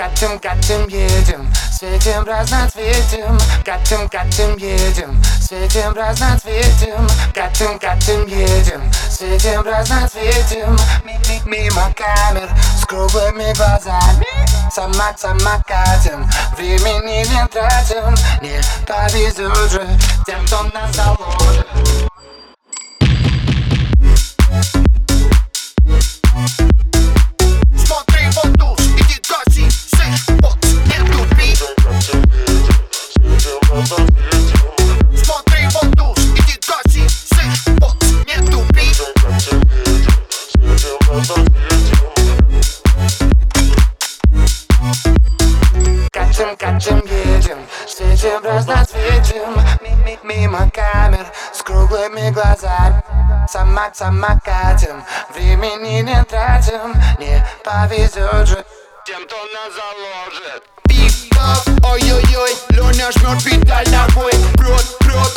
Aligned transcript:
Катим, 0.00 0.38
катим, 0.38 0.88
едем, 0.88 1.52
светим 1.70 2.24
разноцветим. 2.24 3.38
Катим, 3.62 4.08
катим, 4.08 4.56
едем, 4.56 5.22
светим 5.42 5.92
разноцветим. 5.92 7.06
Катим, 7.34 7.78
катим, 7.78 8.24
едем, 8.24 8.80
светим 9.10 9.60
разноцветим. 9.60 10.74
Мимо 11.44 11.92
камер 11.94 12.48
с 12.80 12.86
круглыми 12.86 13.52
глазами. 13.52 14.24
Сама, 14.72 15.12
сама 15.18 15.62
катим, 15.68 16.26
времени 16.56 17.26
не 17.28 17.46
тратим. 17.48 18.14
Не 18.40 18.58
повезет 18.86 19.70
же 19.70 19.86
тем, 20.24 20.42
кто 20.46 20.62
нас 20.72 20.96
заложит 20.96 21.49
Катим, 46.58 47.00
катим, 47.00 47.02
едем, 47.34 47.58
светим 47.86 48.42
разноцветим 48.42 49.54
Мимо 50.24 50.68
камер 50.70 51.26
с 51.52 51.62
круглыми 51.62 52.30
глазами. 52.30 53.02
Сама, 53.48 53.90
сама 53.94 54.36
катим, 54.44 55.04
времени 55.32 56.02
не 56.02 56.24
тратим 56.24 56.92
Не 57.20 57.46
повезет 57.64 58.48
же. 58.48 58.64
Тем, 59.06 59.24
кто 59.26 59.36
нас 59.36 59.72
заложит. 59.74 60.64
Пик-пап, 60.88 61.92
ой-ой-ой, 61.92 62.56
Леня 62.70 63.12
жмет 63.12 63.44
педаль 63.44 63.88
ногой. 63.90 64.32
Прет, 64.54 64.98
прет, 64.98 65.29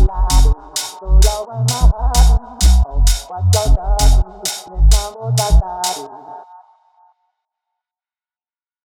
la 0.00 0.06
la. 0.06 0.25